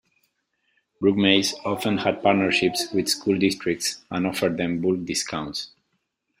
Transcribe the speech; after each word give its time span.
Brook 0.99 1.15
Mays 1.17 1.53
often 1.63 1.99
had 1.99 2.23
partnerships 2.23 2.91
with 2.91 3.07
school 3.07 3.37
districts, 3.37 4.03
and 4.09 4.25
offered 4.25 4.57
them 4.57 4.81
bulk 4.81 5.05
discounts. 5.05 5.69